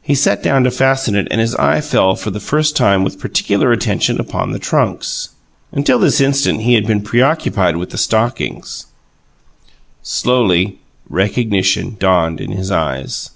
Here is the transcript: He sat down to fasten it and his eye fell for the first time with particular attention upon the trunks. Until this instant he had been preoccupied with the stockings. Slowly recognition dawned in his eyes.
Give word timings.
He 0.00 0.14
sat 0.14 0.40
down 0.40 0.62
to 0.62 0.70
fasten 0.70 1.16
it 1.16 1.26
and 1.32 1.40
his 1.40 1.56
eye 1.56 1.80
fell 1.80 2.14
for 2.14 2.30
the 2.30 2.38
first 2.38 2.76
time 2.76 3.02
with 3.02 3.18
particular 3.18 3.72
attention 3.72 4.20
upon 4.20 4.52
the 4.52 4.60
trunks. 4.60 5.30
Until 5.72 5.98
this 5.98 6.20
instant 6.20 6.60
he 6.60 6.74
had 6.74 6.86
been 6.86 7.02
preoccupied 7.02 7.76
with 7.76 7.90
the 7.90 7.98
stockings. 7.98 8.86
Slowly 10.00 10.78
recognition 11.08 11.96
dawned 11.98 12.40
in 12.40 12.52
his 12.52 12.70
eyes. 12.70 13.30